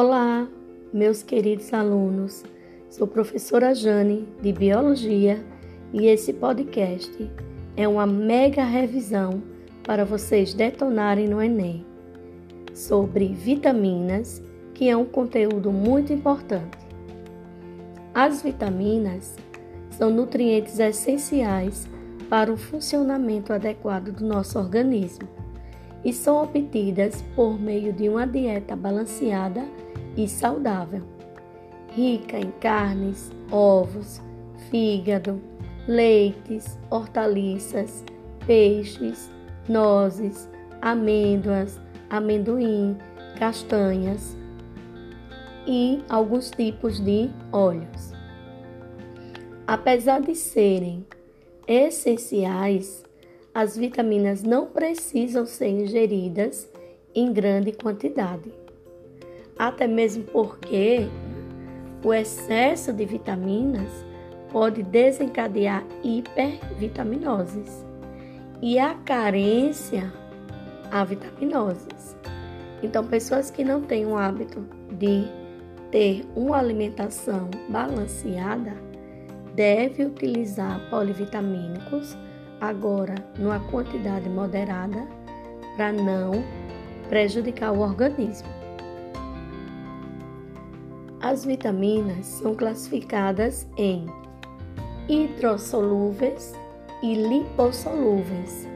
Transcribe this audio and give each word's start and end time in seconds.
Olá, 0.00 0.46
meus 0.92 1.24
queridos 1.24 1.74
alunos. 1.74 2.44
Sou 2.88 3.04
professora 3.04 3.74
Jane 3.74 4.28
de 4.40 4.52
Biologia 4.52 5.44
e 5.92 6.06
esse 6.06 6.32
podcast 6.32 7.28
é 7.76 7.88
uma 7.88 8.06
mega 8.06 8.62
revisão 8.62 9.42
para 9.82 10.04
vocês 10.04 10.54
detonarem 10.54 11.26
no 11.26 11.42
Enem 11.42 11.84
sobre 12.72 13.26
vitaminas, 13.26 14.40
que 14.72 14.88
é 14.88 14.96
um 14.96 15.04
conteúdo 15.04 15.72
muito 15.72 16.12
importante. 16.12 16.78
As 18.14 18.40
vitaminas 18.40 19.34
são 19.90 20.10
nutrientes 20.10 20.78
essenciais 20.78 21.88
para 22.30 22.52
o 22.52 22.56
funcionamento 22.56 23.52
adequado 23.52 24.12
do 24.12 24.24
nosso 24.24 24.60
organismo 24.60 25.28
e 26.04 26.12
são 26.12 26.40
obtidas 26.40 27.20
por 27.34 27.58
meio 27.58 27.92
de 27.92 28.08
uma 28.08 28.24
dieta 28.24 28.76
balanceada 28.76 29.64
e 30.18 30.26
saudável, 30.26 31.04
rica 31.94 32.36
em 32.36 32.50
carnes, 32.60 33.30
ovos, 33.52 34.20
fígado, 34.68 35.40
leites, 35.86 36.76
hortaliças, 36.90 38.04
peixes, 38.44 39.30
nozes, 39.68 40.50
amêndoas, 40.82 41.80
amendoim, 42.10 42.98
castanhas 43.38 44.36
e 45.64 46.02
alguns 46.08 46.50
tipos 46.50 46.98
de 46.98 47.30
óleos. 47.52 48.12
Apesar 49.68 50.20
de 50.20 50.34
serem 50.34 51.06
essenciais, 51.68 53.04
as 53.54 53.76
vitaminas 53.76 54.42
não 54.42 54.66
precisam 54.66 55.46
ser 55.46 55.68
ingeridas 55.68 56.68
em 57.14 57.32
grande 57.32 57.70
quantidade. 57.70 58.67
Até 59.58 59.86
mesmo 59.86 60.24
porque 60.24 61.08
o 62.04 62.14
excesso 62.14 62.92
de 62.92 63.04
vitaminas 63.04 63.90
pode 64.52 64.82
desencadear 64.82 65.84
hipervitaminoses 66.02 67.84
e 68.62 68.78
a 68.78 68.94
carência 68.94 70.12
a 70.90 71.04
vitaminoses. 71.04 72.16
Então, 72.82 73.04
pessoas 73.04 73.50
que 73.50 73.64
não 73.64 73.82
têm 73.82 74.06
o 74.06 74.16
hábito 74.16 74.64
de 74.92 75.24
ter 75.90 76.24
uma 76.36 76.58
alimentação 76.58 77.50
balanceada 77.68 78.74
devem 79.54 80.06
utilizar 80.06 80.80
polivitamínicos 80.88 82.16
agora 82.60 83.14
numa 83.38 83.58
quantidade 83.70 84.28
moderada 84.28 85.06
para 85.76 85.92
não 85.92 86.32
prejudicar 87.08 87.72
o 87.72 87.80
organismo. 87.80 88.48
As 91.28 91.44
vitaminas 91.44 92.24
são 92.24 92.54
classificadas 92.54 93.66
em 93.76 94.06
hidrossolúveis 95.10 96.54
e 97.02 97.14
lipossolúveis, 97.16 98.66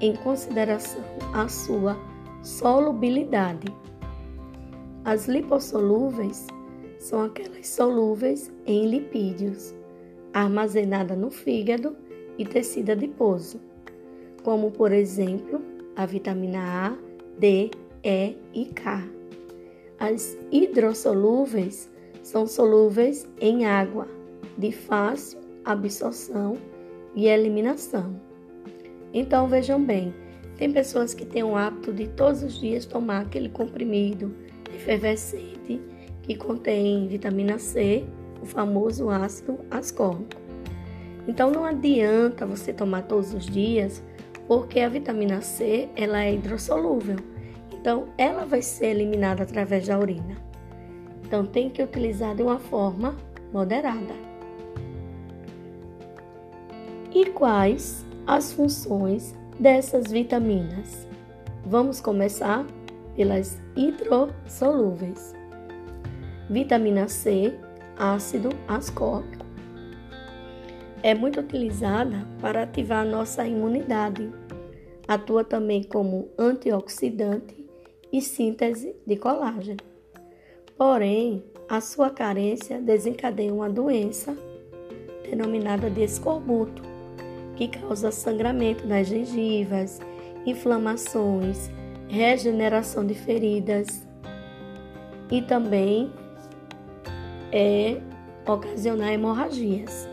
em 0.00 0.16
consideração 0.16 1.02
à 1.34 1.46
sua 1.48 1.98
solubilidade. 2.42 3.66
As 5.04 5.28
lipossolúveis 5.28 6.46
são 6.98 7.24
aquelas 7.24 7.68
solúveis 7.68 8.50
em 8.64 8.86
lipídios, 8.86 9.74
armazenadas 10.32 11.18
no 11.18 11.30
fígado 11.30 11.94
e 12.38 12.46
tecido 12.46 12.92
adiposo, 12.92 13.60
como 14.42 14.70
por 14.70 14.92
exemplo 14.92 15.60
a 15.94 16.06
vitamina 16.06 16.86
A, 16.86 16.96
D, 17.38 17.70
E 18.02 18.34
e 18.54 18.64
K. 18.64 19.06
As 20.00 20.38
hidrossolúveis 20.50 21.90
são 22.28 22.46
solúveis 22.46 23.26
em 23.40 23.64
água, 23.64 24.06
de 24.58 24.70
fácil 24.70 25.40
absorção 25.64 26.58
e 27.14 27.26
eliminação. 27.26 28.20
Então 29.14 29.48
vejam 29.48 29.82
bem, 29.82 30.14
tem 30.58 30.70
pessoas 30.70 31.14
que 31.14 31.24
têm 31.24 31.42
o 31.42 31.56
hábito 31.56 31.90
de 31.90 32.06
todos 32.08 32.42
os 32.42 32.60
dias 32.60 32.84
tomar 32.84 33.22
aquele 33.22 33.48
comprimido 33.48 34.34
efervescente 34.74 35.80
que 36.22 36.36
contém 36.36 37.08
vitamina 37.08 37.58
C, 37.58 38.04
o 38.42 38.44
famoso 38.44 39.08
ácido 39.08 39.58
ascórbico. 39.70 40.38
Então 41.26 41.50
não 41.50 41.64
adianta 41.64 42.44
você 42.44 42.74
tomar 42.74 43.02
todos 43.02 43.32
os 43.32 43.46
dias, 43.46 44.04
porque 44.46 44.80
a 44.80 44.88
vitamina 44.90 45.40
C 45.40 45.88
ela 45.96 46.22
é 46.22 46.34
hidrossolúvel. 46.34 47.16
Então 47.72 48.04
ela 48.18 48.44
vai 48.44 48.60
ser 48.60 48.88
eliminada 48.88 49.44
através 49.44 49.86
da 49.86 49.98
urina. 49.98 50.47
Então 51.28 51.46
tem 51.46 51.70
que 51.70 51.82
utilizar 51.82 52.34
de 52.34 52.42
uma 52.42 52.58
forma 52.58 53.14
moderada. 53.52 54.14
E 57.14 57.26
quais 57.26 58.04
as 58.26 58.52
funções 58.52 59.36
dessas 59.60 60.10
vitaminas? 60.10 61.06
Vamos 61.64 62.00
começar 62.00 62.66
pelas 63.14 63.60
hidrossolúveis. 63.76 65.34
Vitamina 66.48 67.06
C, 67.08 67.54
ácido 67.96 68.48
ascórbico 68.66 69.48
é 71.02 71.14
muito 71.14 71.40
utilizada 71.40 72.26
para 72.40 72.62
ativar 72.62 73.06
nossa 73.06 73.46
imunidade. 73.46 74.30
Atua 75.06 75.44
também 75.44 75.82
como 75.82 76.28
antioxidante 76.36 77.64
e 78.12 78.20
síntese 78.20 78.94
de 79.06 79.16
colágeno. 79.16 79.97
Porém, 80.78 81.42
a 81.68 81.80
sua 81.80 82.08
carência 82.08 82.80
desencadeia 82.80 83.52
uma 83.52 83.68
doença 83.68 84.38
denominada 85.28 85.90
de 85.90 86.04
escorbuto, 86.04 86.82
que 87.56 87.66
causa 87.66 88.12
sangramento 88.12 88.86
das 88.86 89.08
gengivas, 89.08 89.98
inflamações, 90.46 91.68
regeneração 92.06 93.04
de 93.04 93.14
feridas 93.14 94.06
e 95.32 95.42
também 95.42 96.12
é 97.50 98.00
ocasionar 98.46 99.12
hemorragias. 99.12 100.08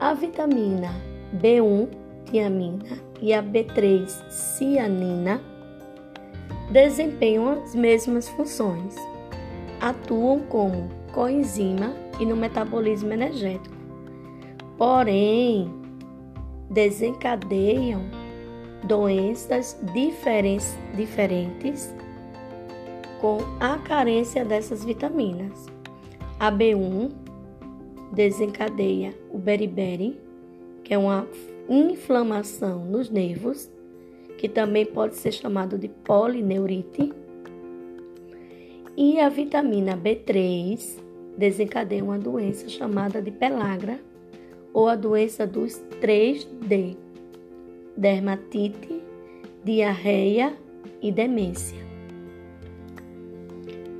A 0.00 0.14
vitamina 0.14 0.90
B1, 1.34 1.88
tiamina, 2.24 2.84
e 3.20 3.34
a 3.34 3.42
B3, 3.42 4.08
cianina, 4.30 5.40
desempenham 6.70 7.62
as 7.62 7.74
mesmas 7.74 8.28
funções. 8.28 8.94
Atuam 9.80 10.40
como 10.48 10.88
coenzima 11.12 11.94
e 12.18 12.26
no 12.26 12.36
metabolismo 12.36 13.12
energético. 13.12 13.74
Porém, 14.76 15.70
desencadeiam 16.70 18.02
doenças 18.84 19.78
diferentes, 19.94 21.94
com 23.20 23.38
a 23.58 23.78
carência 23.78 24.44
dessas 24.44 24.84
vitaminas. 24.84 25.66
A 26.38 26.52
B1 26.52 27.10
desencadeia 28.12 29.14
o 29.30 29.38
beriberi, 29.38 30.20
que 30.84 30.92
é 30.92 30.98
uma 30.98 31.26
inflamação 31.68 32.84
nos 32.84 33.10
nervos, 33.10 33.70
que 34.38 34.48
também 34.48 34.84
pode 34.84 35.16
ser 35.16 35.32
chamado 35.32 35.78
de 35.78 35.88
polineurite. 35.88 37.12
E 38.96 39.20
a 39.20 39.28
vitamina 39.28 39.96
B3 39.96 41.00
desencadeia 41.36 42.02
uma 42.02 42.18
doença 42.18 42.68
chamada 42.68 43.20
de 43.20 43.30
pelagra 43.30 44.00
ou 44.72 44.88
a 44.88 44.96
doença 44.96 45.46
dos 45.46 45.82
3D: 46.00 46.96
dermatite, 47.96 49.02
diarreia 49.64 50.54
e 51.02 51.10
demência. 51.12 51.84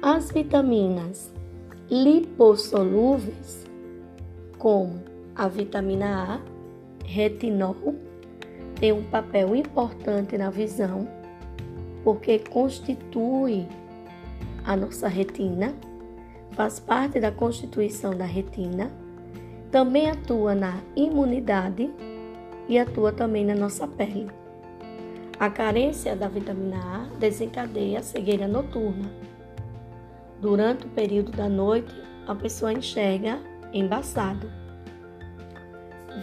As 0.00 0.30
vitaminas 0.30 1.32
lipossolúveis 1.90 3.66
como 4.58 5.02
a 5.34 5.48
vitamina 5.48 6.34
A, 6.34 6.40
retinol, 7.04 7.94
tem 8.80 8.92
um 8.92 9.02
papel 9.02 9.56
importante 9.56 10.38
na 10.38 10.50
visão, 10.50 11.08
porque 12.04 12.38
constitui 12.38 13.66
a 14.64 14.76
nossa 14.76 15.08
retina, 15.08 15.74
faz 16.52 16.78
parte 16.78 17.18
da 17.18 17.32
constituição 17.32 18.16
da 18.16 18.24
retina, 18.24 18.90
também 19.70 20.08
atua 20.08 20.54
na 20.54 20.80
imunidade 20.94 21.90
e 22.68 22.78
atua 22.78 23.12
também 23.12 23.44
na 23.44 23.54
nossa 23.54 23.86
pele. 23.86 24.30
A 25.38 25.50
carência 25.50 26.16
da 26.16 26.28
vitamina 26.28 26.78
A 26.78 27.18
desencadeia 27.18 28.00
a 28.00 28.02
cegueira 28.02 28.48
noturna. 28.48 29.10
Durante 30.40 30.86
o 30.86 30.90
período 30.90 31.32
da 31.32 31.48
noite, 31.48 31.94
a 32.26 32.34
pessoa 32.34 32.72
enxerga 32.72 33.38
embaçado. 33.72 34.50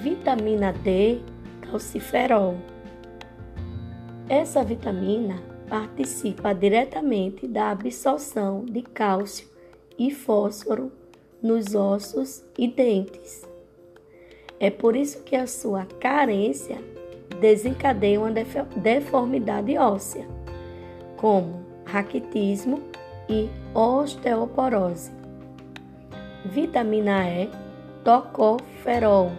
Vitamina 0.01 0.73
D, 0.73 1.21
calciferol. 1.69 2.55
Essa 4.27 4.63
vitamina 4.63 5.41
participa 5.69 6.53
diretamente 6.53 7.47
da 7.47 7.71
absorção 7.71 8.65
de 8.65 8.81
cálcio 8.81 9.47
e 9.97 10.11
fósforo 10.11 10.91
nos 11.41 11.75
ossos 11.75 12.43
e 12.57 12.67
dentes. 12.67 13.47
É 14.59 14.69
por 14.69 14.95
isso 14.95 15.23
que 15.23 15.35
a 15.35 15.47
sua 15.47 15.85
carência 15.99 16.77
desencadeia 17.39 18.19
uma 18.19 18.31
deformidade 18.31 19.77
óssea, 19.77 20.25
como 21.17 21.65
raquitismo 21.85 22.81
e 23.29 23.49
osteoporose. 23.73 25.11
Vitamina 26.45 27.29
E, 27.29 27.49
tocoferol, 28.03 29.31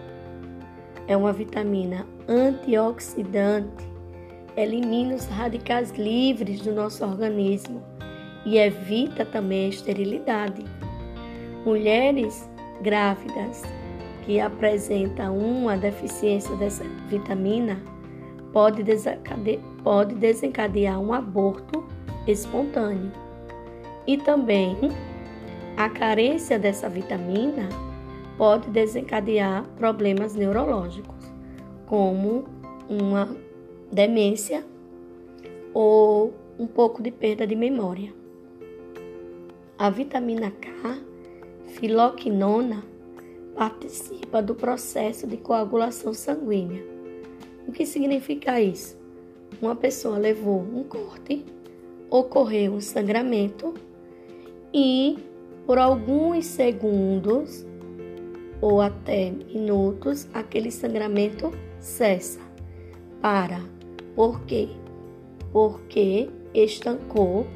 é 1.07 1.15
uma 1.15 1.33
vitamina 1.33 2.05
antioxidante, 2.27 3.85
elimina 4.55 5.15
os 5.15 5.25
radicais 5.27 5.91
livres 5.91 6.61
do 6.61 6.73
nosso 6.73 7.05
organismo 7.05 7.81
e 8.45 8.57
evita 8.57 9.25
também 9.25 9.65
a 9.65 9.69
esterilidade. 9.69 10.63
Mulheres 11.65 12.49
grávidas 12.81 13.63
que 14.25 14.39
apresentam 14.39 15.37
uma 15.37 15.77
deficiência 15.77 16.55
dessa 16.57 16.83
vitamina 17.07 17.81
pode 18.51 18.83
desencadear, 18.83 19.61
pode 19.83 20.15
desencadear 20.15 20.99
um 20.99 21.13
aborto 21.13 21.85
espontâneo. 22.27 23.11
E 24.05 24.17
também 24.17 24.77
a 25.77 25.89
carência 25.89 26.57
dessa 26.57 26.89
vitamina 26.89 27.69
pode 28.37 28.69
desencadear 28.69 29.63
problemas 29.77 30.35
neurológicos, 30.35 31.16
como 31.87 32.45
uma 32.87 33.35
demência 33.91 34.63
ou 35.73 36.33
um 36.59 36.67
pouco 36.67 37.01
de 37.01 37.11
perda 37.11 37.47
de 37.47 37.55
memória. 37.55 38.13
A 39.77 39.89
vitamina 39.89 40.51
K, 40.51 40.99
filoquinona, 41.67 42.83
participa 43.55 44.41
do 44.41 44.53
processo 44.53 45.25
de 45.25 45.37
coagulação 45.37 46.13
sanguínea. 46.13 46.83
O 47.67 47.71
que 47.71 47.85
significa 47.85 48.61
isso? 48.61 48.97
Uma 49.61 49.75
pessoa 49.75 50.17
levou 50.17 50.59
um 50.59 50.83
corte, 50.83 51.45
ocorreu 52.09 52.73
um 52.73 52.81
sangramento 52.81 53.73
e 54.73 55.17
por 55.65 55.77
alguns 55.77 56.45
segundos 56.45 57.65
ou 58.61 58.81
até 58.81 59.31
minutos 59.31 60.27
aquele 60.33 60.71
sangramento 60.71 61.51
cessa. 61.79 62.39
Para. 63.21 63.61
Por 64.15 64.41
quê? 64.41 64.69
Porque 65.51 66.29
estancou, 66.53 67.47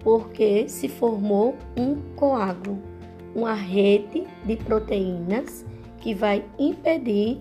porque 0.00 0.68
se 0.68 0.88
formou 0.88 1.56
um 1.76 1.96
coágulo 2.14 2.96
uma 3.36 3.52
rede 3.52 4.26
de 4.46 4.56
proteínas 4.56 5.64
que 5.98 6.14
vai 6.14 6.42
impedir 6.58 7.38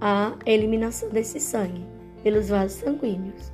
a 0.00 0.34
eliminação 0.44 1.08
desse 1.08 1.38
sangue 1.38 1.86
pelos 2.24 2.48
vasos 2.48 2.80
sanguíneos. 2.80 3.52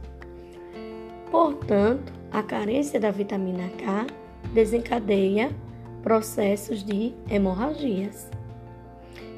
Portanto, 1.30 2.10
a 2.30 2.42
carência 2.42 2.98
da 2.98 3.10
vitamina 3.10 3.68
K 3.76 4.06
desencadeia 4.54 5.50
processos 6.02 6.82
de 6.82 7.12
hemorragias. 7.28 8.30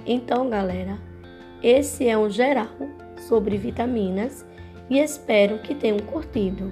Então, 0.06 0.48
galera, 0.48 0.96
esse 1.64 2.06
é 2.06 2.18
um 2.18 2.28
geral 2.28 2.68
sobre 3.16 3.56
vitaminas 3.56 4.46
e 4.90 4.98
espero 4.98 5.60
que 5.60 5.74
tenham 5.74 5.98
curtido. 6.00 6.70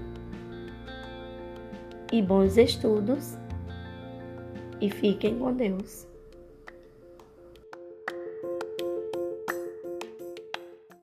E 2.12 2.20
bons 2.20 2.58
estudos 2.58 3.38
e 4.82 4.90
fiquem 4.90 5.38
com 5.38 5.54
Deus. 5.54 6.11